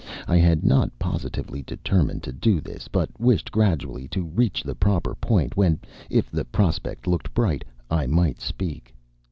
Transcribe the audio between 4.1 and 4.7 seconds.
reach